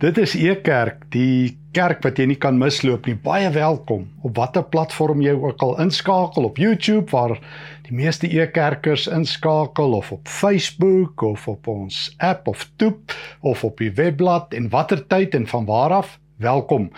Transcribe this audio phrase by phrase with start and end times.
[0.00, 3.18] Dit is Ekerk, die kerk wat jy nie kan misloop nie.
[3.20, 7.34] Baie welkom op watter platform jy ook al inskakel op YouTube waar
[7.84, 13.12] die meeste Ekerkers inskakel of op Facebook of op ons app of toep
[13.44, 16.14] of op die webblad en watter tyd en van waar af.
[16.40, 16.88] Welkom.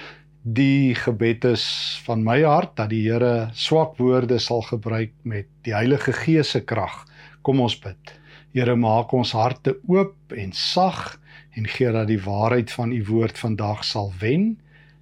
[0.47, 1.65] Die gebed is
[2.07, 6.63] van my hart dat die Here swak woorde sal gebruik met die Heilige Gees se
[6.63, 7.01] krag.
[7.43, 8.15] Kom ons bid.
[8.55, 11.19] Here maak ons harte oop en sag
[11.55, 14.59] en gee dat die waarheid van u woord vandag sal wen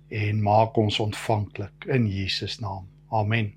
[0.09, 2.87] en maak ons ontvanklik in Jesus naam.
[3.11, 3.53] Amen.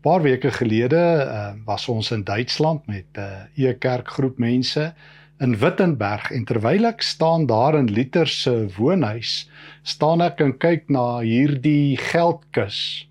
[0.00, 4.94] Paar weke gelede uh, was ons in Duitsland met 'n uh, e-kerkgroep mense
[5.38, 9.50] in Wittenberg en terwyl ek staan daar in Liter se woonhuis,
[9.82, 13.08] staan ek en kyk na hierdie geldkus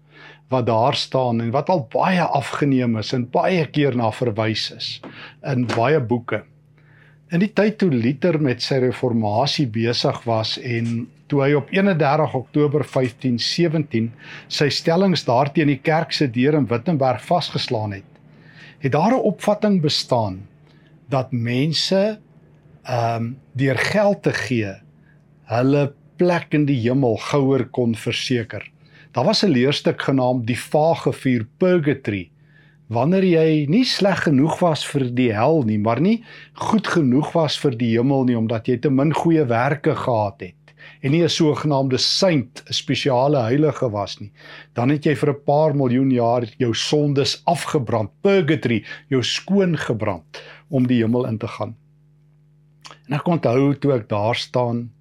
[0.52, 5.00] wat daar staan en wat al baie afgeneem is en baie keer na verwys is
[5.44, 6.44] in baie boeke.
[7.28, 12.36] In die tyd toe Luther met sy reformatie besig was en toe hy op 31
[12.40, 14.06] Oktober 1517
[14.48, 18.08] sy stellings daarteen die kerk se deur in Wittenberg vasgeslaan het,
[18.80, 20.48] het daar 'n opvatting bestaan
[21.12, 22.20] dat mense
[22.88, 24.72] ehm um, deur geld te gee
[25.52, 28.64] hulle plek in die hemel gouer kon verseker.
[29.12, 32.30] Daar was 'n leerstuk genaamd die vage vuur purgatory
[32.88, 37.58] wanneer jy nie sleg genoeg was vir die hel nie, maar nie goed genoeg was
[37.60, 40.56] vir die hemel nie omdat jy te min goeie werke gehad het
[41.04, 44.32] en nie 'n sogenaamde saint, 'n spesiale heilige was nie,
[44.74, 50.42] dan het jy vir 'n paar miljoen jaar jou sondes afgebrand, purgatory, jou skoon gebrand
[50.70, 51.76] om die hemel in te gaan.
[53.08, 54.92] En ek onthou toe ek daar staan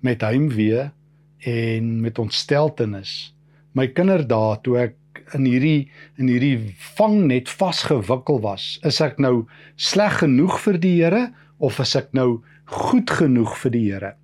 [0.00, 0.90] met heimwee
[1.38, 3.34] en met ontsteltenis.
[3.74, 4.94] My kinderdae toe ek
[5.36, 8.78] in hierdie in hierdie vangnet vasgewikkel was.
[8.86, 11.26] Is ek nou sleg genoeg vir die Here
[11.58, 12.40] of is ek nou
[12.70, 14.14] goed genoeg vir die Here?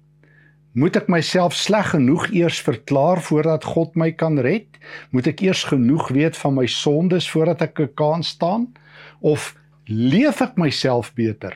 [0.75, 4.66] Moet ek myself sleg genoeg eers verklaar voordat God my kan red?
[5.14, 8.72] Moet ek eers genoeg weet van my sondes voordat ek kan staan
[9.22, 9.53] of
[9.86, 11.54] leef ek myself beter?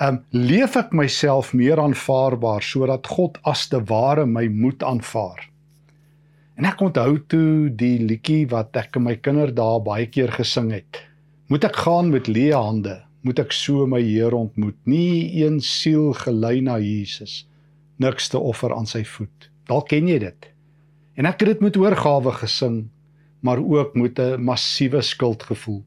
[0.00, 5.44] Um, leef ek myself meer aanvaarbaar sodat God as te ware my moet aanvaar?
[6.56, 10.70] En ek onthou toe die liedjie wat ek en my kinders daar baie keer gesing
[10.72, 11.02] het.
[11.52, 16.14] Moet ek gaan met leë hande, moet ek so my Here ontmoet, nie een siel
[16.16, 17.44] gelei na Jesus,
[18.00, 19.50] niks te offer aan sy voet.
[19.68, 20.48] Dalk ken jy dit.
[21.20, 22.86] En ek het dit met oorgawe gesing,
[23.44, 25.84] maar ook met 'n massiewe skuldgevoel.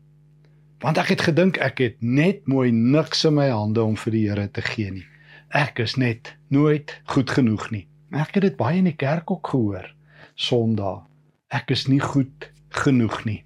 [0.79, 4.27] Want ek het gedink ek het net mooi niks in my hande om vir die
[4.29, 5.07] Here te gee nie.
[5.49, 7.87] Ek is net nooit goed genoeg nie.
[8.11, 9.98] Ek het dit baie in die kerk ook gehoor.
[10.39, 11.03] Sondag.
[11.51, 12.47] Ek is nie goed
[12.79, 13.41] genoeg nie.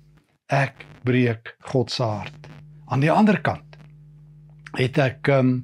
[0.53, 2.49] Ek breek God se hart.
[2.85, 3.79] Aan die ander kant
[4.77, 5.55] het ek um,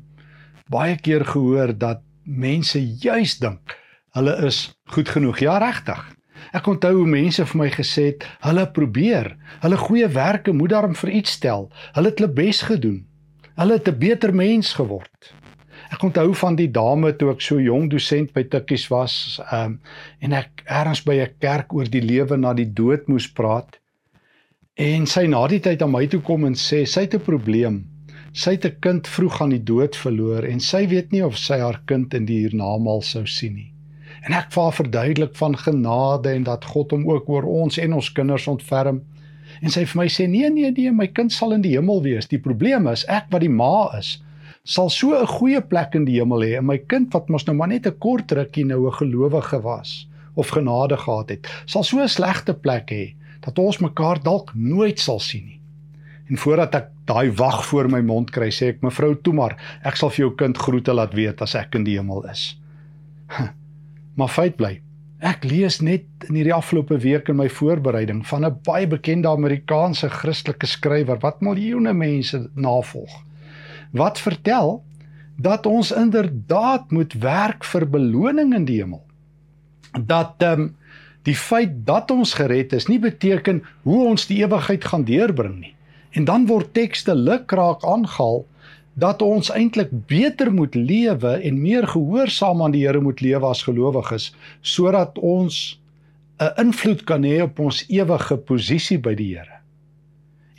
[0.73, 3.75] baie keer gehoor dat mense juis dink
[4.17, 5.43] hulle is goed genoeg.
[5.45, 6.01] Ja, regtig.
[6.55, 10.95] Ek onthou hoe mense vir my gesê het, hulle probeer, hulle goeie werke moet daarom
[10.97, 11.69] vir iets stel.
[11.93, 13.03] Hulle het hulle bes gedoen.
[13.59, 15.33] Hulle het 'n beter mens geword.
[15.89, 19.13] Ek onthou van die dame toe ek so jong dosent by Tikkies was,
[19.49, 19.77] ehm um,
[20.21, 23.79] en ek ergens by 'n kerk oor die lewe na die dood moes praat.
[24.77, 27.81] En sy na die tyd aan my toe kom en sê sy het 'n probleem.
[28.33, 31.57] Sy het 'n kind vroeg aan die dood verloor en sy weet nie of sy
[31.59, 33.73] haar kind in die hiernamaal sou sien nie.
[34.27, 38.13] En ek vaar verduidelik van genade en dat God hom ook oor ons en ons
[38.13, 39.01] kinders ontferm.
[39.61, 42.27] En sy vir my sê nee nee nee, my kind sal in die hemel wees.
[42.27, 44.19] Die probleem is ek wat die ma is
[44.63, 47.55] sal so 'n goeie plek in die hemel hê en my kind wat mos nou
[47.55, 51.99] maar net 'n kort rukkie nou 'n gelowige was of genade gehad het, sal so
[51.99, 55.61] 'n slegte plek hê dat ons mekaar dalk nooit sal sien nie.
[56.29, 59.95] En voordat ek daai wag voor my mond kry, sê ek mevrou toe maar, ek
[59.95, 62.59] sal vir jou kind groete laat weet as ek in die hemel is.
[64.17, 64.81] Maar feit bly,
[65.21, 70.09] ek lees net in hierdie afgelope week in my voorbereiding van 'n baie bekende Amerikaanse
[70.09, 73.23] Christelike skrywer wat miljoene mense navolg
[73.91, 74.83] wat vertel
[75.39, 79.03] dat ons inderdaad moet werk vir beloning in die hemel.
[80.05, 80.75] Dat ehm um,
[81.27, 85.75] die feit dat ons gered is nie beteken hoe ons die ewigheid gaan deurbring nie.
[86.15, 88.45] En dan word tekste lukraak aangehaal
[88.93, 93.63] dat ons eintlik beter moet lewe en meer gehoorsaam aan die Here moet lewe as
[93.67, 94.31] gelowiges
[94.61, 95.79] sodat ons
[96.39, 99.58] 'n invloed kan hê op ons ewige posisie by die Here.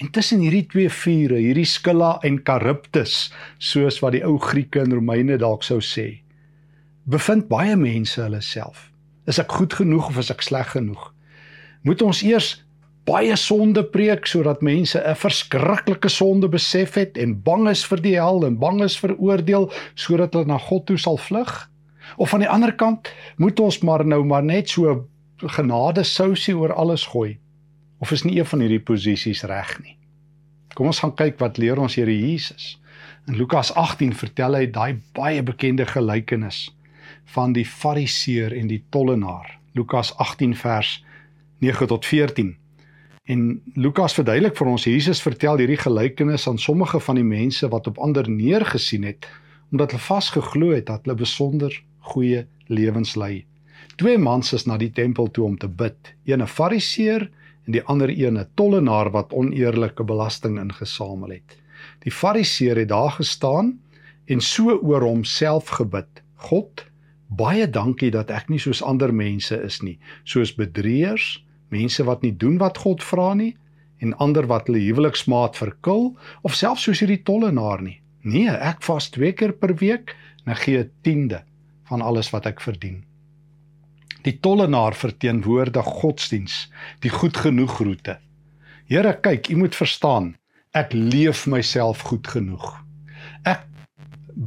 [0.00, 3.26] En tussen hierdie twee vure, hierdie Scylla en Charybdis,
[3.60, 6.22] soos wat die ou Grieke en Romeine dalk sou sê,
[7.04, 8.86] bevind baie mense hulle self.
[9.28, 11.02] Is ek goed genoeg of is ek sleg genoeg?
[11.84, 12.48] Moet ons eers
[13.04, 18.16] baie sonde preek sodat mense 'n verskriklike sonde besef het en bang is vir die
[18.16, 21.68] hel en bang is vir oordeel sodat hulle na God toe sal vlug?
[22.16, 25.04] Of aan die ander kant moet ons maar nou maar net so
[25.36, 27.36] genade sousie oor alles gooi.
[28.00, 29.96] Of is nie een van hierdie posisies reg nie.
[30.74, 32.78] Kom ons gaan kyk wat leer ons Here Jesus.
[33.28, 36.70] In Lukas 18 vertel hy daai baie bekende gelykenis
[37.34, 39.58] van die fariseer en die tollenaar.
[39.76, 40.96] Lukas 18 vers
[41.60, 42.54] 9 tot 14.
[43.30, 43.42] En
[43.76, 48.00] Lukas verduidelik vir ons Jesus vertel hierdie gelykenis aan sommige van die mense wat op
[48.00, 49.28] ander neergesien het
[49.70, 51.74] omdat hulle vasgeglo het dat hulle besonder
[52.10, 53.44] goeie lewens lei.
[54.00, 57.28] Twee mans is na die tempel toe om te bid, een 'n fariseer
[57.70, 61.58] en die ander een 'n tollenaar wat oneerlike belasting ingesamel het.
[62.02, 63.78] Die fariseer het daar gestaan
[64.26, 66.86] en so oor homself gebid: God,
[67.28, 72.36] baie dankie dat ek nie soos ander mense is nie, soos bedrieërs, mense wat nie
[72.36, 73.56] doen wat God vra nie
[73.98, 78.00] en ander wat hulle huweliksmaat verkil of selfs soos hierdie tollenaar nie.
[78.22, 81.44] Nee, ek vas 2 keer per week en ek gee 'n tiende
[81.84, 83.04] van alles wat ek verdien.
[84.26, 86.66] Die tollenaar verteenwoordig godsdiens,
[87.00, 88.18] die goed genoeg roete.
[88.90, 90.34] Here, kyk, u moet verstaan,
[90.76, 92.66] ek leef myself goed genoeg.
[93.48, 93.66] Ek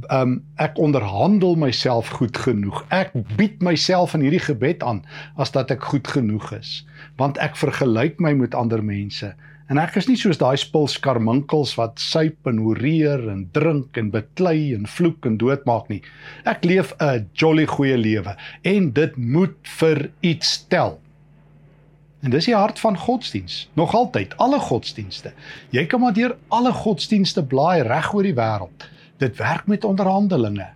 [0.10, 2.80] ehm um, ek onderhandel myself goed genoeg.
[2.90, 5.04] Ek bied myself in hierdie gebed aan
[5.38, 6.72] as dat ek goed genoeg is,
[7.20, 9.34] want ek vergelyk my met ander mense.
[9.72, 14.10] En ek is nie soos daai spul skarminkels wat suip en horeer en drink en
[14.12, 16.02] beklei en vloek en doodmaak nie.
[16.46, 21.00] Ek leef 'n jolly goeie lewe en dit moet vir iets tel.
[22.24, 23.70] En dis die hart van godsdiens.
[23.76, 25.34] Nog altyd, alle godsdienste.
[25.72, 28.88] Jy kan maar deur alle godsdienste blaai reg oor die wêreld.
[29.20, 30.68] Dit werk met onderhandelinge.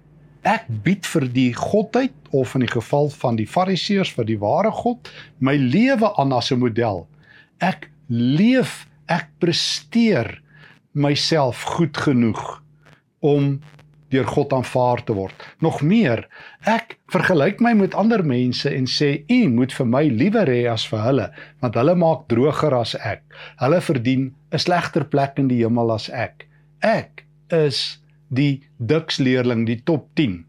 [0.43, 4.71] Ek bied vir die godheid of in die geval van die fariseërs vir die ware
[4.71, 5.09] God
[5.39, 7.07] my lewe aan as 'n model.
[7.59, 10.41] Ek leef ek presteer
[10.97, 12.61] myself goed genoeg
[13.19, 13.57] om
[14.09, 15.35] deur God aanvaar te word.
[15.63, 16.23] Nog meer,
[16.63, 20.85] ek vergelyk my met ander mense en sê u moet vir my liewer hê as
[20.87, 21.27] vir hulle,
[21.63, 23.23] want hulle maak droër as ek.
[23.59, 26.47] Hulle verdien 'n slegter plek in die hemel as ek.
[26.81, 27.99] Ek is
[28.29, 30.45] die diksleerling, die top 10.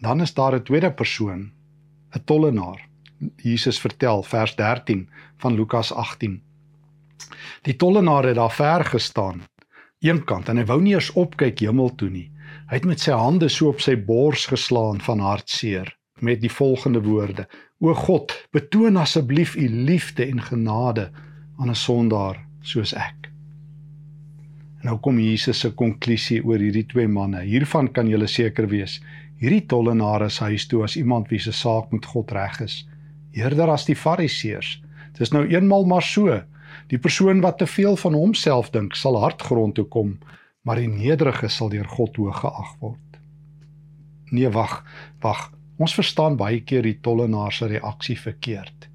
[0.00, 1.52] En dan is daar 'n tweede persoon,
[2.14, 2.89] 'n tollenaar.
[3.36, 6.42] Jesus vertel vers 13 van Lukas 18.
[7.62, 9.42] Die tollenaar het daar ver gestaan,
[10.00, 12.30] eenkant en hy wou nie eens opkyk hemel toe nie.
[12.70, 17.02] Hy het met sy hande so op sy bors geslaan van hartseer met die volgende
[17.04, 17.46] woorde:
[17.80, 21.10] O God, betoon asseblief u liefde en genade
[21.58, 23.28] aan 'n sondaar soos ek.
[24.80, 27.42] En nou kom Jesus se konklusie oor hierdie twee manne.
[27.42, 29.02] Hiervan kan jy seker wees.
[29.36, 32.89] Hierdie tollenaar is huis toe as iemand wie se saak met God reg is
[33.32, 34.80] eerder as die fariseërs.
[35.18, 36.42] Dis nou eenmal maar so.
[36.88, 40.18] Die persoon wat te veel van homself dink, sal hardgrond toe kom,
[40.62, 43.18] maar die nederige sal deur God hoog geag word.
[44.30, 44.80] Nee, wag,
[45.20, 45.50] wag.
[45.80, 48.88] Ons verstaan baie keer die tollenaar se reaksie verkeerd.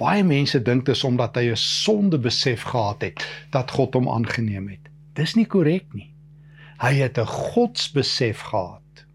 [0.00, 4.08] Baie mense dink dit is omdat hy 'n sonde besef gehad het dat God hom
[4.08, 4.88] aangeneem het.
[5.14, 6.10] Dis nie korrek nie.
[6.82, 9.06] Hy het 'n godsbesef gehad.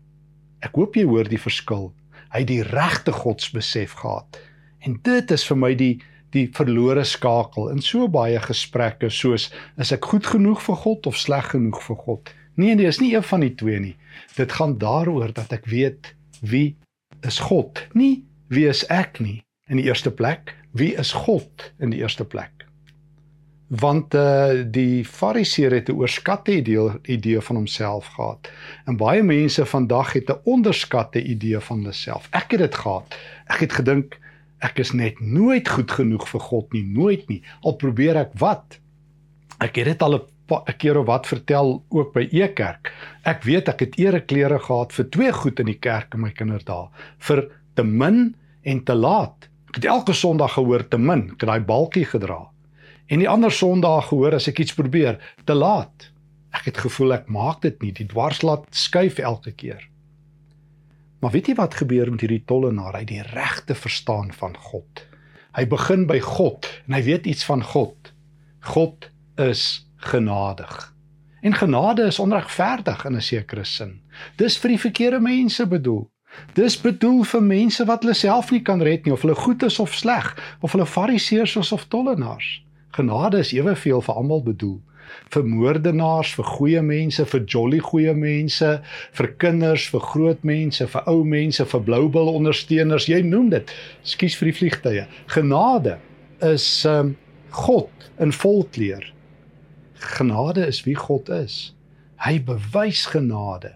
[0.62, 1.94] Ek hoop jy hoor die verskil.
[2.32, 4.40] Hy het die regte godsbesef gehad.
[4.86, 5.96] En dit is vir my die
[6.30, 9.48] die verlore skakel in so baie gesprekke soos
[9.82, 12.30] is ek goed genoeg vir God of sleg genoeg vir God?
[12.56, 13.96] Nee nee, is nie een van die twee nie.
[14.38, 16.14] Dit gaan daaroor dat ek weet
[16.46, 16.78] wie
[17.26, 18.22] is God, nie
[18.54, 22.60] wie is ek nie in die eerste plek, wie is God in die eerste plek?
[23.70, 28.50] want uh, die fariseer het 'n oorskatte idee idee van homself gehad
[28.86, 33.18] en baie mense vandag het 'n onderskatte idee van hulle self ek het dit gehad
[33.46, 34.18] ek het gedink
[34.66, 37.40] Ek is net nooit goed genoeg vir God nie, nooit nie.
[37.64, 38.80] Al probeer ek wat.
[39.64, 42.92] Ek het dit al 'n keer of wat vertel ook by Ekerk.
[43.24, 46.90] Ek weet ek het ereklere gehad vir twee goed in die kerk in my kinderdae,
[47.20, 49.48] vir te min en te laat.
[49.70, 52.50] Ek het elke Sondag gehoor te min, ek het daai balkie gedra.
[53.08, 56.10] En die ander Sondae gehoor as ek iets probeer, te laat.
[56.52, 59.86] Ek het gevoel ek maak dit nie, die dwarslaat skuif elke keer.
[61.20, 62.94] Maar weet jy wat gebeur met hierdie tollenaar?
[62.96, 65.04] Hy het die regte verstaan van God.
[65.58, 68.14] Hy begin by God en hy weet iets van God.
[68.72, 70.94] God is genadig.
[71.42, 74.02] En genade is onregverdig in 'n sekere sin.
[74.36, 76.10] Dis vir die verkeerde mense bedoel.
[76.54, 79.80] Dis bedoel vir mense wat hulle self nie kan red nie of hulle goed is
[79.80, 82.64] of sleg of hulle fariseërs is of tollenaars.
[82.92, 84.82] Genade is eweveel vir almal bedoel
[85.34, 88.74] vir moordenaars, vir goeie mense, vir jolly goeie mense,
[89.18, 93.74] vir kinders, vir groot mense, vir ou mense, vir bloubil ondersteuners, jy noem dit.
[94.04, 95.08] Skus vir die vliegtye.
[95.34, 95.98] Genade
[96.46, 97.16] is um
[97.52, 99.04] God in volkleur.
[100.00, 101.74] Genade is wie God is.
[102.24, 103.74] Hy bewys genade.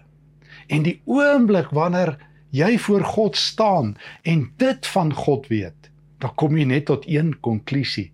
[0.68, 2.16] En die oomblik wanneer
[2.54, 5.90] jy voor God staan en dit van God weet,
[6.22, 8.10] dan kom jy net tot een konklusie.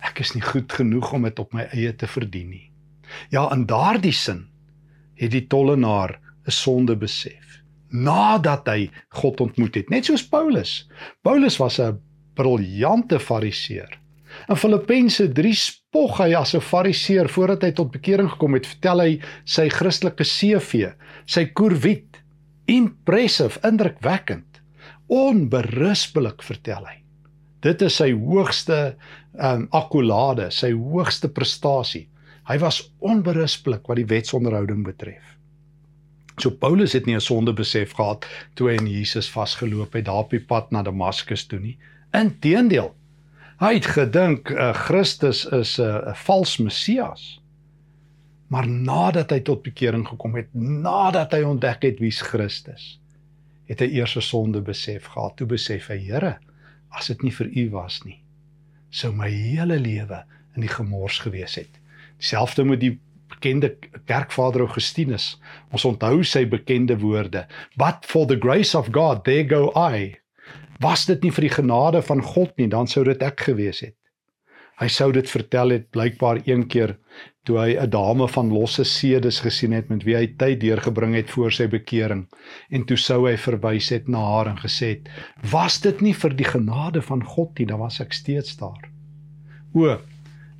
[0.00, 2.66] Ek is nie goed genoeg om dit op my eie te verdien nie.
[3.30, 4.46] Ja, in daardie sin
[5.20, 7.50] het die tollenaar 'n sonde besef
[7.90, 8.90] nadat hy
[9.20, 10.88] God ontmoet het, net soos Paulus.
[11.22, 11.98] Paulus was 'n
[12.34, 13.98] briljante fariseer.
[14.48, 19.00] In Filippense 3 spog hy as 'n fariseer voordat hy tot bekering gekom het, vertel
[19.00, 20.92] hy sy Christelike CV,
[21.26, 22.22] sy korwit,
[22.66, 24.60] impressive, indrukwekkend,
[25.08, 26.99] onberispelik vertel hy.
[27.60, 28.94] Dit is sy hoogste
[29.36, 32.06] um akkolade, sy hoogste prestasie.
[32.48, 35.36] Hy was onberispelik wat die wetsonderhouding betref.
[36.40, 40.24] So Paulus het nie 'n sonde besef gehad toe hy in Jesus vasgeloop het daar
[40.24, 41.76] op die pad na Damaskus toe nie.
[42.12, 42.94] Inteendeel,
[43.60, 47.40] hy het gedink uh, Christus is 'n uh, vals Messias.
[48.48, 52.98] Maar nadat hy tot bekering gekom het, nadat hy ontdek het wie's Christus,
[53.68, 55.36] het hy eers 'n sonde besef gehad.
[55.36, 56.38] Toe besef hy, Here,
[56.96, 58.18] as dit nie vir U was nie,
[58.90, 60.24] sou my hele lewe
[60.56, 61.70] in die gemors gewees het.
[62.18, 62.98] Dieselfde met die
[63.30, 65.38] bekende kerkvader Augustinus.
[65.72, 70.16] Ons onthou sy bekende woorde: "But for the grace of God, there go I."
[70.80, 73.96] Was dit nie vir die genade van God nie, dan sou dit ek gewees het.
[74.80, 76.96] Hy sou dit vertel het blykbaar een keer
[77.48, 81.30] toe hy 'n dame van losse sedes gesien het met wie hy tyd deurgebring het
[81.30, 82.26] voor sy bekering
[82.68, 85.08] en toe sou hy verwys het na haar en gesê het:
[85.50, 88.90] "Was dit nie vir die genade van God nie, dan was ek steeds daar."
[89.72, 89.98] O,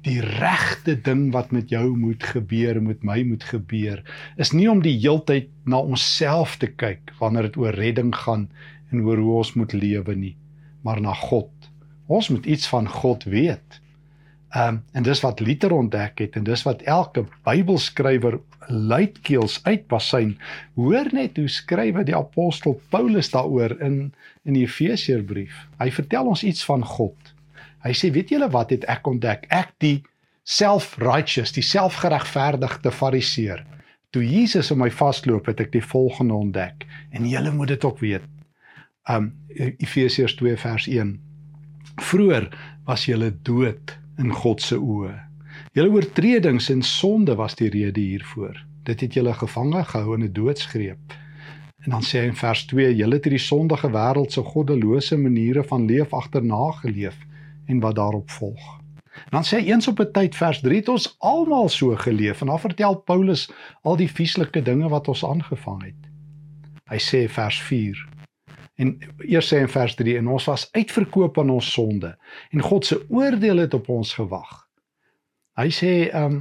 [0.02, 4.00] die regte ding wat met jou moet gebeur, met my moet gebeur,
[4.36, 8.48] is nie om die heeltyd na onsself te kyk wanneer dit oor redding gaan
[8.90, 10.36] en oor hoe ons moet lewe nie,
[10.82, 11.52] maar na God.
[12.08, 13.80] Ons moet iets van God weet.
[14.50, 20.32] Ehm um, en dis wat Luther ontdek het en dis wat elke Bybelskrywer luidkeels uitpasyn.
[20.74, 25.54] Hoor net hoe skryf die apostel Paulus daaroor in in die Efesiërbrief.
[25.78, 27.34] Hy vertel ons iets van God.
[27.84, 29.46] Hy sê, weet julle wat het ek ontdek?
[29.54, 30.02] Ek die
[30.42, 33.62] self-righteous, die selfgeregverdigde fariseer.
[34.10, 36.88] Toe Jesus op my vasloop, het ek die volgende ontdek.
[37.14, 38.26] En julle moet dit ook weet.
[39.06, 41.14] Um Efesiërs 2 vers 1.
[42.00, 42.50] Vroer
[42.88, 45.14] was julle dood in God se oë.
[45.76, 48.58] Julle oortredings en sonde was die rede hiervoor.
[48.88, 51.16] Dit het julle gevange gehou in 'n doodsgreep.
[51.84, 55.64] En dan sê hy in vers 2: Julle het hierdie sondige wêreld se goddelose maniere
[55.64, 57.16] van leef agterna geleef
[57.66, 58.80] en wat daarop volg.
[59.24, 62.40] En dan sê hy eens op 'n tyd vers 3 het ons almal so geleef
[62.40, 63.50] en dan vertel Paulus
[63.82, 66.02] al die vieslike dinge wat ons aangevang het.
[66.90, 68.19] Hy sê vers 4
[68.80, 68.94] en
[69.26, 72.14] eers sê in vers 3 en ons was uitverkoop aan ons sonde
[72.50, 74.52] en God se oordeel het op ons gewag.
[75.60, 76.40] Hy sê ehm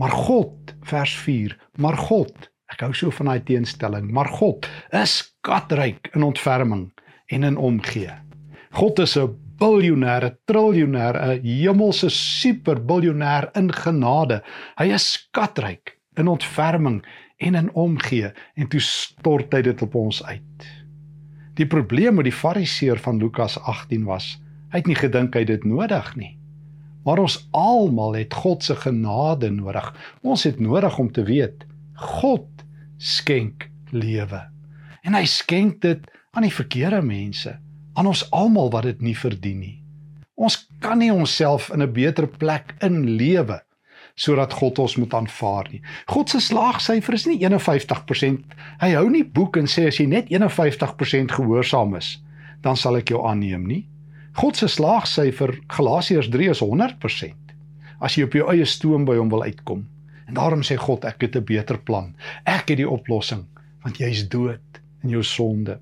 [0.00, 1.52] maar God vers 4
[1.84, 6.88] maar God ek hou so van daai teenstelling maar God is skatryk in ontferming
[7.30, 8.14] en in omgee.
[8.72, 14.42] God is 'n biljoenêr, 'n triljoenêr, 'n hemelse superbiljoenêr in genade.
[14.78, 17.04] Hy is skatryk in ontferming
[17.38, 20.66] en in omgee en toe stort hy dit op ons uit.
[21.60, 24.38] Die probleem met die fariseer van Lukas 18 was,
[24.72, 26.38] hy het nie gedink hy dit nodig nie.
[27.04, 29.90] Maar ons almal het God se genade nodig.
[30.24, 31.66] Ons het nodig om te weet
[32.16, 32.48] God
[32.96, 34.40] skenk lewe.
[35.04, 37.58] En hy skenk dit aan die verkeerde mense
[37.98, 39.76] aan ons almal wat dit nie verdien nie.
[40.40, 43.60] Ons kan nie onsself in 'n beter plek inlewe
[44.14, 45.82] sodat God ons moet aanvaar nie.
[46.06, 48.56] God se slaagsyfer is nie 51%.
[48.80, 52.18] Hy hou nie boek en sê as jy net 51% gehoorsaam is,
[52.64, 53.84] dan sal ek jou aanneem nie.
[54.38, 57.54] God se slaagsyfer Galasiërs 3 is 100%.
[58.00, 59.86] As jy op jou eie stoom by hom wil uitkom.
[60.28, 62.14] En daarom sê God ek het 'n beter plan.
[62.46, 63.46] Ek het die oplossing
[63.82, 65.80] want jy's dood in jou sonde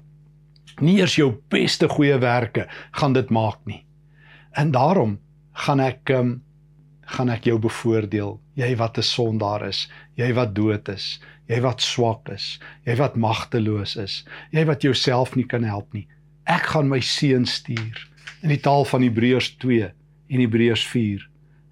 [0.85, 2.67] nie eers jou beste goeie werke
[2.99, 3.83] gaan dit maak nie.
[4.57, 5.19] En daarom
[5.67, 6.39] gaan ek um,
[7.09, 11.81] gaan ek jou bevoordeel, jy wat 'n sondaar is, jy wat dood is, jy wat
[11.81, 16.07] swak is, jy wat magteloos is, jy wat jouself nie kan help nie.
[16.47, 18.09] Ek gaan my seun stuur
[18.43, 19.89] in die taal van Hebreërs 2
[20.29, 21.25] en Hebreërs 4.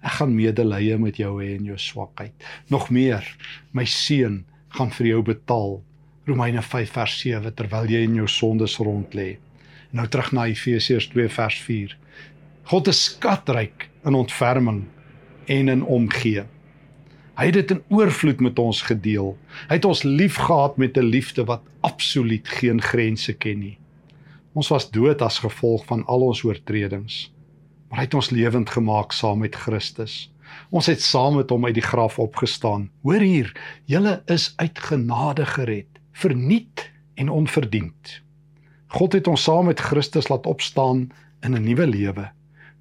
[0.03, 2.33] Ek gaan medelee met jou hê in jou swakheid.
[2.69, 3.23] Nog meer,
[3.71, 5.81] my seun gaan vir jou betaal
[6.27, 9.37] Romeine 5 vers 7 terwyl jy in jou sondes rond lê.
[9.91, 11.97] Nou terug na Efesiërs 2 vers 4.
[12.67, 14.85] God is skatryk in ontferming
[15.47, 16.43] en in omgee.
[17.37, 19.35] Hy het dit in oorvloed met ons gedeel.
[19.69, 23.77] Hy het ons liefgehad met 'n liefde wat absoluut geen grense ken nie.
[24.53, 27.31] Ons was dood as gevolg van al ons oortredings,
[27.89, 30.33] maar hy het ons lewend gemaak saam met Christus.
[30.69, 32.89] Ons het saam met hom uit die graf opgestaan.
[33.01, 33.53] Hoor hier,
[33.85, 38.21] julle is uit genade gered verniet en onverdiend.
[38.87, 41.09] God het ons saam met Christus laat opstaan
[41.45, 42.25] in 'n nuwe lewe.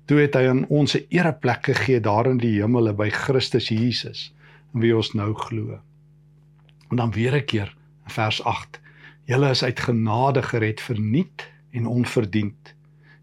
[0.06, 4.32] Toe het hy aan ons 'n ereplek gegee daar in die hemele by Christus Jesus,
[4.74, 5.80] in wie ons nou glo.
[6.90, 8.80] En dan weer 'n keer in vers 8.
[9.24, 12.74] Julle is uit genade gered verniet en onverdiend.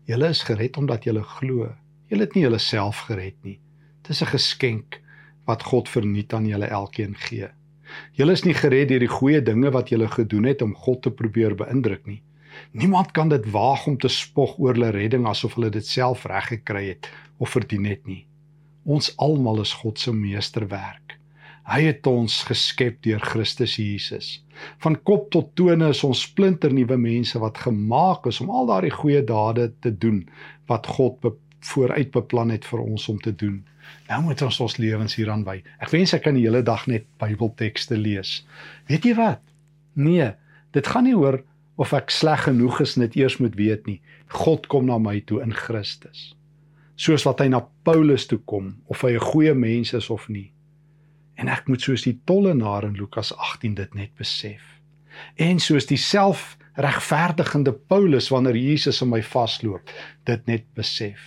[0.03, 1.75] Julle is gered omdat julle glo.
[2.07, 3.59] Julle het nie julleself gered nie.
[4.01, 5.01] Dit is 'n geskenk
[5.45, 7.47] wat God verniet aan julle elkeen gee.
[8.11, 11.11] Julle is nie gered deur die goeie dinge wat julle gedoen het om God te
[11.11, 12.21] probeer beïndruk nie.
[12.71, 16.47] Niemand kan dit waag om te spog oor hulle redding asof hulle dit self reg
[16.55, 18.23] gekry het of verdien het nie.
[18.83, 21.17] Ons almal is God se meesterwerk.
[21.63, 24.33] Hy het ons geskep deur Christus Jesus.
[24.83, 29.21] Van kop tot tone is ons splinternuwe mense wat gemaak is om al daardie goeie
[29.23, 30.25] dade te doen
[30.67, 31.31] wat God be
[31.63, 33.61] vooruit beplan het vir ons om te doen.
[34.09, 35.61] Nou moet ons ons lewens hieraan wy.
[35.79, 38.41] Ek wens ek kan die hele dag net Bybeltekste lees.
[38.91, 39.39] Weet jy wat?
[39.95, 40.33] Nee,
[40.75, 41.39] dit gaan nie oor
[41.75, 43.99] of ek sleg genoeg is net eers moet weet nie.
[44.43, 46.33] God kom na my toe in Christus.
[46.95, 50.51] Soos wat hy na Paulus toe kom of hy 'n goeie mens is of nie.
[51.35, 54.61] En ek moet soos die tollenaar in Lukas 18 dit net besef.
[55.35, 59.89] En soos die selfregverdigende Paulus wanneer Jesus in my vasloop,
[60.25, 61.19] dit net besef.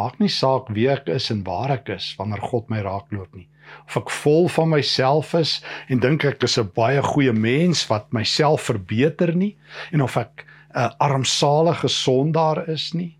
[0.00, 3.48] Maak nie saak wie ek is en waar ek is wanneer God my raakloop nie.
[3.84, 5.58] Of ek vol van myself is
[5.92, 9.56] en dink ek is 'n baie goeie mens wat myself verbeter nie
[9.92, 13.16] en of ek 'n armsalige sondaar is nie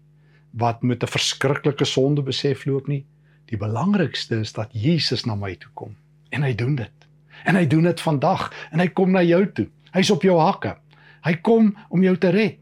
[0.52, 3.04] wat met 'n verskriklike sonde besef loop nie.
[3.46, 5.96] Die belangrikste is dat Jesus na my toe kom
[6.30, 6.96] en hy doen dit.
[7.44, 9.68] En hy doen dit vandag en hy kom na jou toe.
[9.92, 10.76] Hy's op jou hakke.
[11.24, 12.58] Hy kom om jou te red.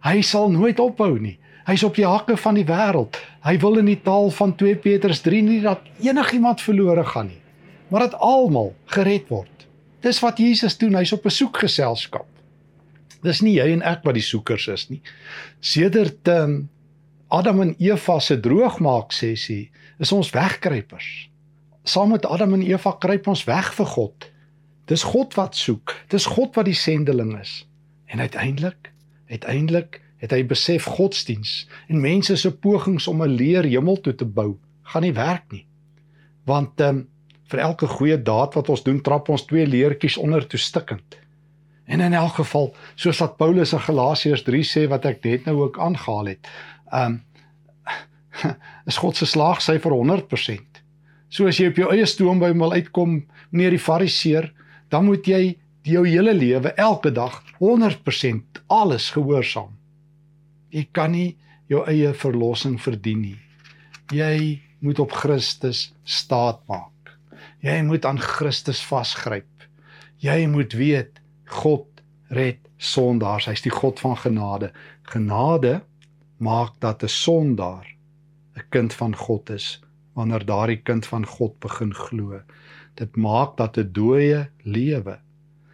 [0.00, 1.38] Hy sal nooit ophou nie.
[1.70, 3.14] Hy's op die hakke van die wêreld.
[3.46, 7.38] Hy wil in die taal van 2 Petrus 3 nie dat enigiemand verlore gaan nie,
[7.92, 9.66] maar dat almal gered word.
[10.02, 10.96] Dis wat Jesus doen.
[10.98, 12.26] Hy's op 'n soekgeselskap.
[13.22, 15.00] Dis nie jy en ek wat die soekers is nie.
[15.60, 16.68] Sedert um,
[17.28, 21.30] Adam en Eva se droogmaak sessie is ons wegkruipers.
[21.84, 24.30] Saam met Adam en Eva kruip ons weg vir God.
[24.86, 25.94] Dis God wat soek.
[26.08, 27.66] Dis God wat die sendeling is.
[28.06, 28.90] En uiteindelik,
[29.28, 34.24] uiteindelik het hy besef godsdiens en mense se pogings om 'n leer hemel toe te
[34.24, 35.66] bou, gaan nie werk nie.
[36.44, 37.08] Want ehm um,
[37.50, 41.16] vir elke goeie daad wat ons doen, trap ons twee leertjies onder toe stikkend.
[41.90, 45.56] En in elk geval, soos wat Paulus in Galasiërs 3 sê wat ek net nou
[45.64, 46.46] ook aangehaal het,
[46.92, 47.22] um
[48.90, 50.78] is God se slaagsyfer 100%.
[51.28, 54.52] So as jy op jou eie stoomboom wil uitkom, meneer die Fariseer,
[54.88, 59.79] dan moet jy jou hele lewe elke dag 100% alles gehoorsaam.
[60.70, 61.36] Jy kan nie
[61.70, 63.38] jou eie verlossing verdien nie.
[64.14, 67.14] Jy moet op Christus staat maak.
[67.62, 69.48] Jy moet aan Christus vasgryp.
[70.20, 71.20] Jy moet weet
[71.60, 71.86] God
[72.30, 73.48] red sondaars.
[73.50, 74.72] Hy's die God van genade.
[75.10, 75.80] Genade
[76.38, 77.86] maak dat 'n sondaar
[78.56, 79.80] 'n kind van God is
[80.14, 82.40] wanneer daardie kind van God begin glo.
[82.94, 85.18] Dit maak dat 'n dooie lewe.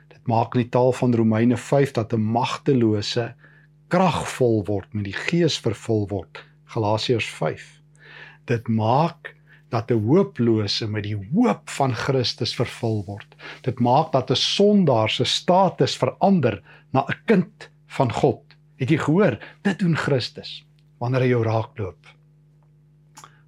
[0.08, 3.34] Dit maak in die taal van Romeine 5 dat 'n magtelose
[3.88, 6.42] kragvol word met die Gees vervul word.
[6.74, 7.64] Galasiërs 5.
[8.50, 9.34] Dit maak
[9.70, 13.36] dat 'n hooplose met die hoop van Christus vervul word.
[13.62, 18.42] Dit maak dat 'n sondaar se status verander na 'n kind van God.
[18.76, 19.38] Het jy gehoor?
[19.62, 20.64] Dit doen Christus
[20.98, 22.06] wanneer hy jou raakloop.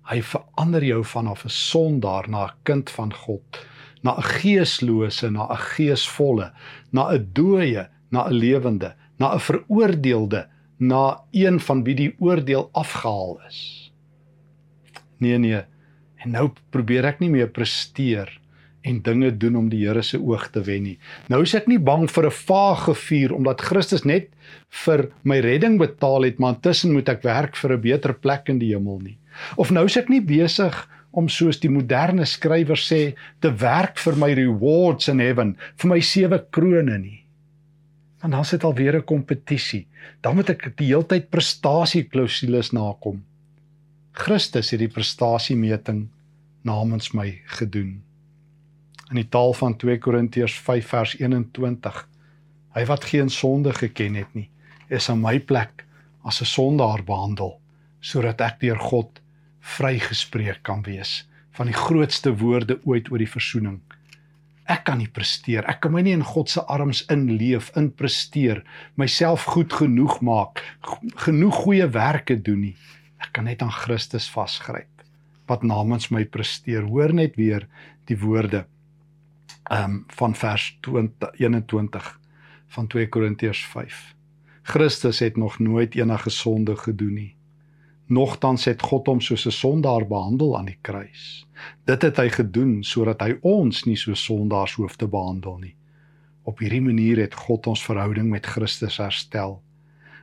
[0.08, 3.66] Hy verander jou vanaf 'n sondaar na 'n kind van God,
[4.02, 6.52] na 'n geeslose, na 'n geesvolle,
[6.92, 10.46] na 'n dooie, na 'n lewende, na 'n veroordeelde,
[10.78, 13.92] na een van wie die oordeel afgehaal is.
[15.18, 15.62] Nee nee,
[16.16, 18.30] en nou probeer ek nie meer presteer
[18.86, 20.98] en dinge doen om die Here se oog te wen nie.
[21.28, 24.28] Nou is ek nie bang vir 'n vaage vuur omdat Christus net
[24.84, 28.58] vir my redding betaal het, maar intussen moet ek werk vir 'n beter plek in
[28.58, 29.18] die hemel nie.
[29.56, 34.16] Of nou is ek nie besig om soos die moderne skrywer sê te werk vir
[34.16, 37.17] my rewards in heaven, vir my sewe krones nie.
[38.20, 39.86] Want dan sit alweer 'n kompetisie.
[40.20, 43.24] Dan moet ek die heeltyd prestasieklausules nakom.
[44.12, 46.08] Christus het die prestasiemeting
[46.62, 48.02] namens my gedoen
[49.10, 52.00] in die taal van 2 Korintiërs 5 vers 21.
[52.76, 54.48] Hy wat geen sonde geken het nie,
[54.92, 55.84] is aan my plek
[56.22, 57.60] as 'n sondaar behandel
[58.00, 59.20] sodat ek deur God
[59.60, 63.80] vrygespreek kan wees van die grootste woorde ooit oor die versoening.
[64.68, 65.64] Ek kan nie presteer.
[65.70, 68.60] Ek kan my nie in God se arms inleef, in presteer,
[69.00, 70.60] myself goed genoeg maak,
[71.24, 72.74] genoeg goeie werke doen nie.
[73.18, 74.90] Ek kan net aan Christus vasgryp
[75.48, 76.84] wat namens my presteer.
[76.84, 77.64] Hoor net weer
[78.10, 78.66] die woorde
[79.72, 82.10] um, van vers 20 21
[82.76, 84.02] van 2 Korintiërs 5.
[84.68, 87.37] Christus het nog nooit enige sonde gedoen nie.
[88.08, 91.46] Nogtans het God hom soos 'n sondaar behandel aan die kruis.
[91.84, 95.74] Dit het hy gedoen sodat hy ons nie so sondaars hoef te behandel nie.
[96.42, 99.60] Op hierdie manier het God ons verhouding met Christus herstel.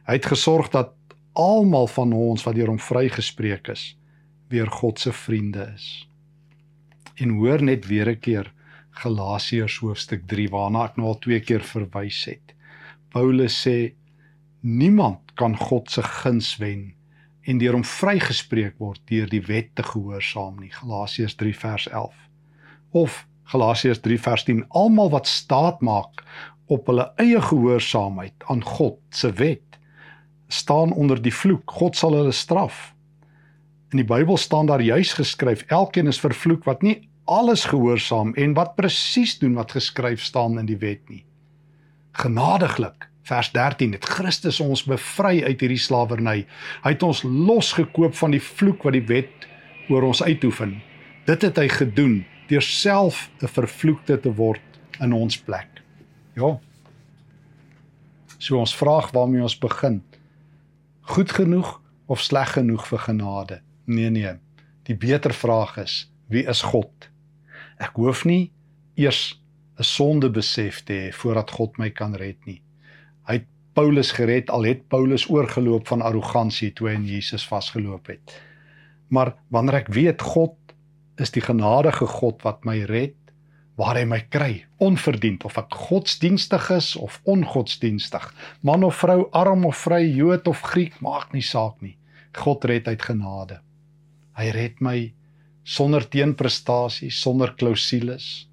[0.08, 0.94] Hy het gesorg dat
[1.34, 3.98] almal van ons wat deur hom vrygespreek is,
[4.50, 6.10] weer God se vriende is.
[7.16, 8.52] En hoor net weer 'n keer
[8.90, 12.56] Galasiërs hoofstuk 3 waarna ek nou al twee keer verwys het.
[13.10, 13.94] Paulus sê
[14.62, 16.95] niemand kan God se guns wen
[17.46, 20.72] en deur hom vrygespreek word deur die wet te gehoorsaam nie.
[20.74, 22.14] Galasiërs 3 vers 11.
[22.92, 26.24] Of Galasiërs 3 vers 10 almal wat staat maak
[26.74, 29.78] op hulle eie gehoorsaamheid aan God se wet
[30.48, 31.72] staan onder die vloek.
[31.72, 32.94] God sal hulle straf.
[33.94, 38.54] In die Bybel staan daar juis geskryf: Elkeen is vervloek wat nie alles gehoorsaam en
[38.54, 41.24] wat presies doen wat geskryf staan in die wet nie.
[42.12, 46.46] Genadiglik, vers 13, het Christus ons bevry uit hierdie slawerny.
[46.84, 49.48] Hy het ons losgekoop van die vloek wat die wet
[49.90, 50.78] oor ons uitoefen.
[51.26, 54.62] Dit het hy gedoen deur self 'n vervloekte te word
[55.02, 55.82] in ons plek.
[56.36, 56.60] Ja.
[58.38, 60.04] So ons vraag waarmee ons begin
[61.02, 63.62] goed genoeg of sleg genoeg vir genade?
[63.86, 64.36] Nee nee.
[64.84, 67.10] Die beter vraag is, wie is God?
[67.80, 68.52] Ek hoef nie
[68.96, 69.42] eers
[69.80, 72.62] 'n sonde besef te hê voordat God my kan red nie.
[73.26, 78.08] Hy het Paulus gered al het Paulus oorgeloop van arrogansie toe hy in Jesus vasgeloop
[78.08, 78.36] het.
[79.12, 80.56] Maar wanneer ek weet God
[81.22, 83.18] is die genadige God wat my red,
[83.76, 88.30] waar hy my kry, onverdiend of ek godsdienstig is of ongodsdienstig,
[88.64, 91.98] man of vrou, arm of vry, Jood of Griek, maak nie saak nie.
[92.36, 93.60] God red uit genade.
[94.40, 94.98] Hy red my
[95.64, 98.48] sonder teenprestasie, sonder klousules.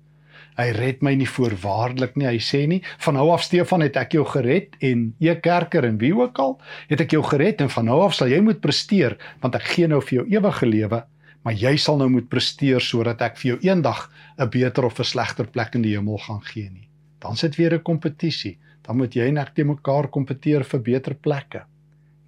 [0.57, 2.27] Hy red my nie voorwaardelik nie.
[2.29, 5.99] Hy sê nie van nou af Stefan het ek jou gered en e kerker en
[5.99, 9.17] wie ook al, het ek jou gered en van nou af sal jy moet presteer
[9.41, 11.03] want ek gee nou vir jou ewige lewe
[11.43, 15.05] maar jy sal nou moet presteer sodat ek vir jou eendag 'n beter of 'n
[15.05, 16.88] slegter plek in die hemel gaan gee nie.
[17.19, 18.59] Dan sit weer 'n kompetisie.
[18.83, 21.65] Dan moet jy en ek te mekaar kompeteer vir beter plekke.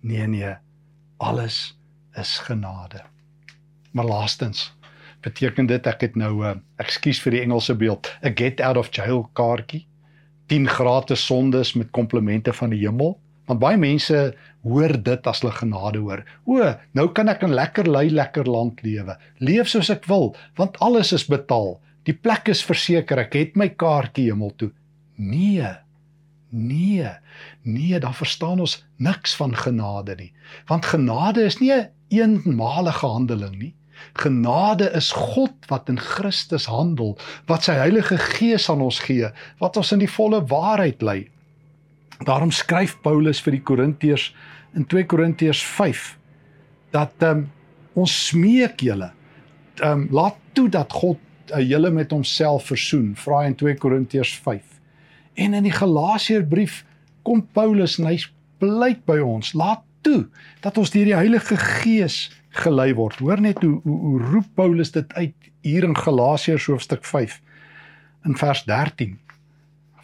[0.03, 0.55] Nee nee,
[1.19, 1.79] alles
[2.17, 3.03] is genade.
[3.93, 4.73] Maar laastens
[5.25, 8.77] beteken dit ek het nou 'n uh, ekskuus vir die Engelse beeld, 'n get out
[8.77, 9.87] of jail kaartjie.
[10.47, 13.19] 10 gratis sondes met komplimente van die hemel.
[13.47, 14.35] Want baie mense
[14.65, 16.25] hoor dit as hulle genade hoor.
[16.49, 19.17] O, nou kan ek in lekker lui lekker land lewe.
[19.39, 21.81] Leef soos ek wil, want alles is betaal.
[22.09, 23.19] Die plek is verseker.
[23.19, 24.71] Ek het my kaartjie hemel toe.
[25.17, 25.69] Nee.
[26.51, 27.09] Nee.
[27.63, 30.33] Nee, dan verstaan ons niks van genade nie.
[30.69, 33.75] Want genade is nie 'n eenmalige handeling nie.
[34.21, 37.17] Genade is God wat in Christus handel,
[37.51, 39.31] wat sy Heilige Gees aan ons gee,
[39.63, 41.19] wat ons in die volle waarheid lei.
[42.25, 44.31] Daarom skryf Paulus vir die Korintiërs
[44.75, 46.15] in 2 Korintiërs 5
[46.95, 47.47] dat um,
[47.99, 49.11] ons smeek julle
[49.83, 51.19] um, laat toe dat God
[51.51, 54.63] uh, julle met homself versoen, vra in 2 Korintiërs 5.
[55.35, 56.85] En in die Galasiërbrief
[57.27, 58.19] kom Paulus en hy
[58.63, 60.27] pleit by ons, laat toe
[60.63, 63.19] dat ons deur die Heilige Gees gelei word.
[63.19, 67.41] Hoor net hoe hoe, hoe roep Paulus dit uit hier in Galasiërs hoofstuk 5
[68.25, 69.19] in vers 13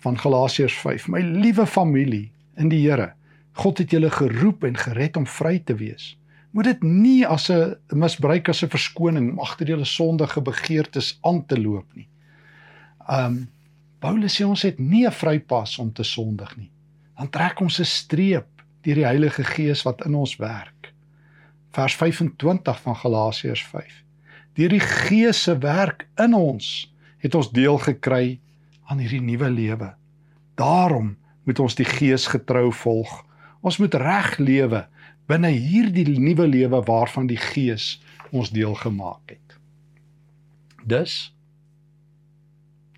[0.01, 1.09] van Galasiërs 5.
[1.13, 3.13] My liewe familie in die Here,
[3.61, 6.15] God het julle geroep en gered om vry te wees.
[6.57, 11.47] Moet dit nie as 'n misbruik as 'n verskoning om agter julle sondige begeertes aan
[11.47, 12.09] te loop nie.
[13.09, 13.49] Um
[14.01, 16.71] Paulus sê ons het nie 'n vrypas om te sondig nie.
[17.17, 18.47] Dan trek ons 'n streep
[18.83, 20.80] deur die Heilige Gees wat in ons werk.
[21.71, 24.03] Vers 25 van Galasiërs 5.
[24.59, 26.91] Deur die Gees se werk in ons
[27.23, 28.41] het ons deel gekry
[28.91, 29.93] aan hierdie nuwe lewe.
[30.59, 31.15] Daarom
[31.47, 33.13] moet ons die Gees getrou volg.
[33.63, 34.87] Ons moet reg lewe
[35.31, 38.01] binne hierdie nuwe lewe waarvan die Gees
[38.35, 39.59] ons deel gemaak het.
[40.83, 41.31] Dus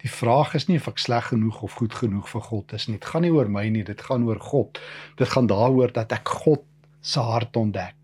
[0.01, 2.97] die vraag is nie of ek sleg genoeg of goed genoeg vir God is nie.
[2.97, 4.81] Dit gaan nie oor my nie, dit gaan oor God.
[5.21, 6.65] Dit gaan daaroor dat ek God
[7.05, 8.02] se hart ontdek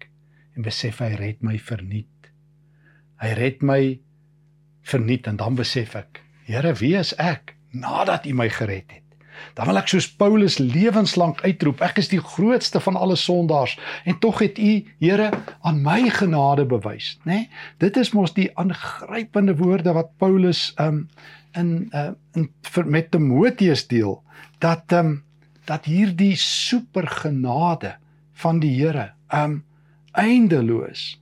[0.59, 2.33] en besef hy red my verniet.
[3.23, 3.83] Hy red my
[4.83, 7.55] verniet en dan besef ek, Here, wie is ek?
[7.77, 9.05] nadat U my gered het.
[9.55, 13.77] Dan wil ek soos Paulus lewenslank uitroep, ek is die grootste van alle sondaars
[14.09, 15.29] en tog het U, Here,
[15.63, 17.45] aan my genade bewys, né?
[17.45, 17.45] Nee?
[17.79, 21.07] Dit is mos die aangrypende woorde wat Paulus um
[21.57, 22.51] in uh in
[22.91, 24.19] met Timoteus deel
[24.59, 25.23] dat um
[25.69, 27.95] dat hierdie supergenade
[28.43, 29.63] van die Here um
[30.19, 31.15] eindeloos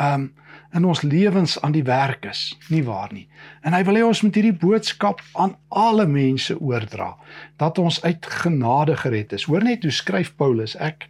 [0.00, 0.30] um
[0.72, 3.26] in ons lewens aan die werk is, nie waar nie.
[3.60, 7.10] En hy wil hê ons moet hierdie boodskap aan alle mense oordra
[7.60, 9.44] dat ons uit genade gered is.
[9.50, 10.72] Hoor net hoe skryf Paulus.
[10.80, 11.04] Ek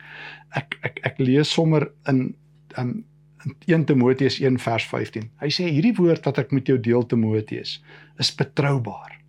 [0.59, 2.33] ek ek ek lees sommer in
[2.75, 3.05] in
[3.43, 5.31] in 1 Timoteus 1 vers 15.
[5.43, 7.81] Hy sê hierdie woord wat ek met jou deel Timoteus
[8.23, 9.22] is betroubaar.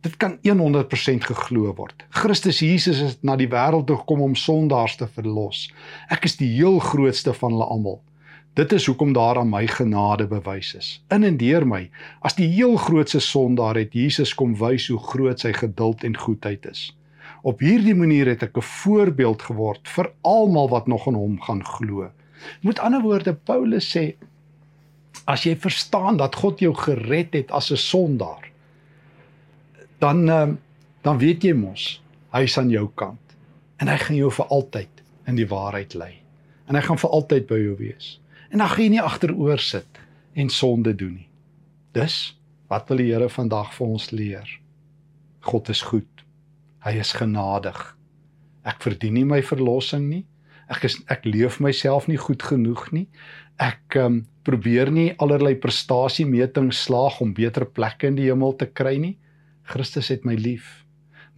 [0.00, 2.04] Dit kan 100% geglo word.
[2.08, 5.66] Christus Jesus het na die wêreld toe gekom om sondaars te verlos.
[6.08, 7.98] Ek is die heel grootste van hulle almal.
[8.56, 10.88] Dit is hoekom daar aan my genade bewys is.
[11.12, 11.82] In en deur my,
[12.24, 16.64] as die heel grootste sondaar het Jesus kom wys hoe groot sy geduld en goedheid
[16.72, 16.88] is.
[17.46, 21.64] Op hierdie manier het ek 'n voorbeeld geword vir almal wat nog in hom gaan
[21.64, 22.10] glo.
[22.62, 24.16] Met ander woorde, Paulus sê
[25.26, 28.49] as jy verstaan dat God jou gered het as 'n sondaar,
[30.00, 30.56] dan ehm,
[31.04, 32.00] dan weet jy mos
[32.34, 33.36] hy's aan jou kant
[33.80, 36.12] en hy gaan jou vir altyd in die waarheid lei.
[36.68, 38.10] En hy gaan vir altyd by jou wees.
[38.52, 40.00] En dan gaan jy nie agteroor sit
[40.38, 41.28] en sonde doen nie.
[41.96, 42.36] Dus
[42.70, 44.50] wat wil die Here vandag vir ons leer?
[45.40, 46.24] God is goed.
[46.84, 47.78] Hy is genadig.
[48.62, 50.24] Ek verdien nie my verlossing nie.
[50.70, 53.08] Ek is ek leef myself nie goed genoeg nie.
[53.58, 58.94] Ek um, probeer nie allerlei prestasiemetings slaag om beter plekke in die hemel te kry
[59.00, 59.16] nie.
[59.70, 60.80] Christus het my lief.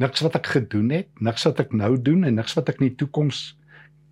[0.00, 2.90] Niks wat ek gedoen het, niks wat ek nou doen en niks wat ek in
[2.90, 3.52] die toekoms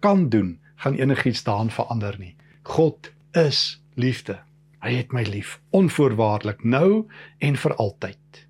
[0.04, 2.34] kan doen, gaan enigiets daaraan verander nie.
[2.68, 4.38] God is liefde.
[4.80, 7.06] Hy het my lief onvoorwaardelik nou
[7.38, 8.44] en vir altyd.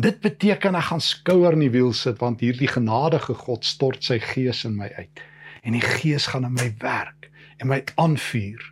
[0.00, 4.20] Dit beteken ek gaan skouer in die wiel sit want hierdie genadige God stort sy
[4.22, 5.24] gees in my uit
[5.60, 8.62] en die gees gaan in my werk en my aanvuur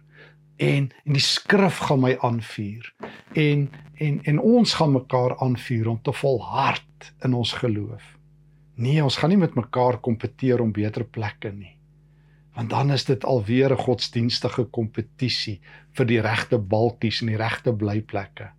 [0.58, 2.86] en en die skrif gaan my aanvuur
[3.38, 3.68] en
[3.98, 8.04] en en ons gaan mekaar aanvuur om te volhard in ons geloof.
[8.74, 11.74] Nee, ons gaan nie met mekaar kompeteer om beter plekke nie.
[12.54, 15.60] Want dan is dit alweer 'n godsdienstige kompetisie
[15.92, 18.50] vir die regte balkies en die regte blyplekke.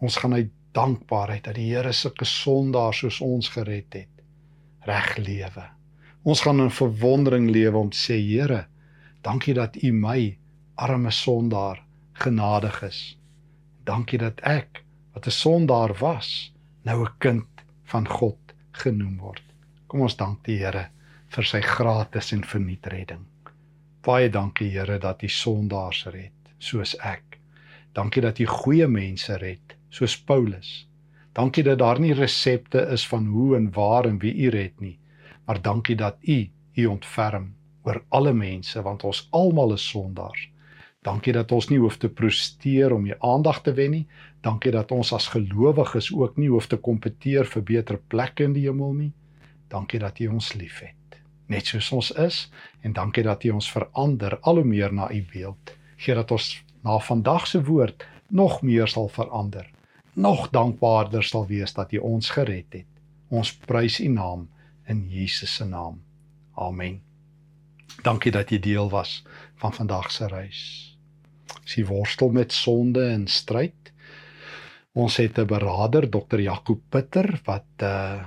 [0.00, 4.22] Ons gaan uit dankbaarheid dat die Here sulke sondaars soos ons gered het,
[4.80, 5.64] reg lewe.
[6.22, 8.66] Ons gaan in verwondering lewe om te sê Here,
[9.22, 10.38] dankie dat U my
[10.74, 13.18] arme sondaar genadig is.
[13.84, 19.42] Dankie dat ek wat 'n sondaar was, nou 'n kind van God genoem word.
[19.86, 20.88] Kom ons dank die Here
[21.28, 23.26] vir sy gratis en verniet redding.
[24.02, 27.38] Baie dankie Here dat U sondaars red, soos ek.
[27.92, 30.88] Dankie dat U goeie mense red, soos Paulus.
[31.32, 34.98] Dankie dat daar nie resepte is van hoe en waar en wie U red nie
[35.44, 40.48] maar dankie dat U U ontferm oor alle mense want ons almal is sondaars.
[41.04, 44.06] Dankie dat ons nie hoef te presteer om U aandag te wen nie.
[44.40, 48.64] Dankie dat ons as gelowiges ook nie hoef te kompeteer vir beter plekke in die
[48.64, 49.12] hemel nie.
[49.68, 51.18] Dankie dat U ons liefhet,
[51.52, 52.38] net soos ons is
[52.80, 55.74] en dankie dat U ons verander al hoe meer na U beeld.
[56.00, 59.68] Gee dat ons na vandag se woord nog meer sal verander.
[60.14, 62.88] Nog dankbaarder sal wees dat U ons gered het.
[63.28, 64.48] Ons prys U naam
[64.88, 66.00] in Jesus se naam.
[66.54, 67.00] Amen.
[68.02, 69.22] Dankie dat jy deel was
[69.60, 70.93] van vandag se reis.
[71.64, 73.92] Sy worstel met sonde en stryd.
[74.94, 76.40] Ons het 'n beraader, Dr.
[76.40, 78.22] Jaco Pitter wat uh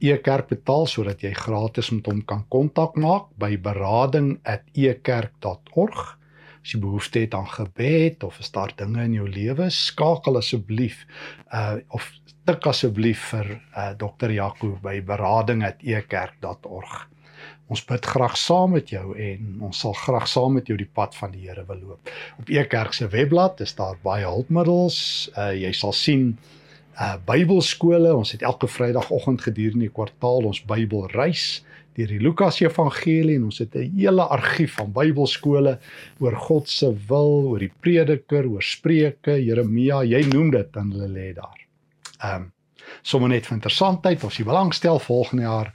[0.00, 6.18] e-kerk betaal sodat jy gratis met hom kan kontak maak by berading@ekerk.org.
[6.62, 11.06] As jy behoefte het aan gebed of is daar dinge in jou lewe, skakel asseblief
[11.52, 12.12] uh of
[12.46, 14.30] tik asseblief vir uh, Dr.
[14.30, 17.09] Jaco by berading@ekerk.org.
[17.70, 21.14] Ons bid graag saam met jou en ons sal graag saam met jou die pad
[21.14, 22.10] van die Here wil loop.
[22.42, 24.98] Op Ekerk se webblad is daar baie hulpmiddels.
[25.38, 26.32] Uh jy sal sien
[26.98, 28.10] uh Bybelskole.
[28.16, 31.62] Ons het elke Vrydagoggend gedurende die kwartaal ons Bybelreis
[31.98, 35.78] deur die Lukas Evangelie en ons het 'n hele argief van Bybelskole
[36.18, 41.08] oor God se wil, oor die Prediker, oor Spreuke, Jeremia, jy noem dit dan hulle
[41.08, 41.58] lê daar.
[42.22, 42.52] Ehm um,
[43.02, 45.72] sommer net vir interessantheid, as jy belangstel volgende jaar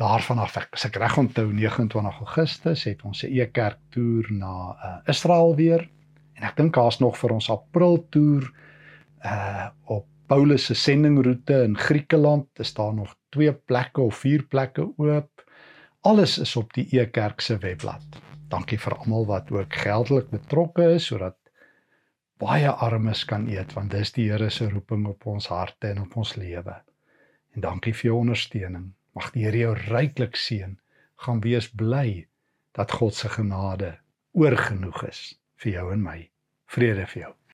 [0.00, 4.54] daarvan af ek as ek reg onthou 29 Augustus het ons 'n e-kerk toer na
[4.72, 5.88] uh, Israel weer
[6.34, 8.48] en ek dink daar's nog vir ons April toer
[9.24, 14.84] uh op Paulus se sendingroete in Griekeland is daar nog twee plekke of vier plekke
[14.96, 15.42] oop.
[16.00, 18.20] Alles is op die e-kerk se webblad.
[18.48, 21.36] Dankie vir almal wat ook geldelik betrokke is sodat
[22.38, 26.16] baie armes kan eet want dis die Here se roeping op ons harte en op
[26.16, 26.78] ons lewe.
[27.54, 28.92] En dankie vir jou ondersteuning.
[29.20, 30.78] Mag die Here jou ryklik seën.
[31.20, 32.24] Gaan wees bly
[32.72, 33.90] dat God se genade
[34.32, 35.20] oorgenoeg is
[35.60, 36.20] vir jou en my.
[36.72, 37.32] Vrede vir jou.